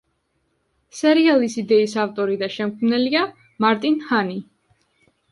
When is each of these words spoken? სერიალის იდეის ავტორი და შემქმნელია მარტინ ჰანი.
სერიალის 0.99 1.57
იდეის 1.61 1.91
ავტორი 2.03 2.37
და 2.43 2.49
შემქმნელია 2.53 3.21
მარტინ 3.67 3.99
ჰანი. 4.07 4.39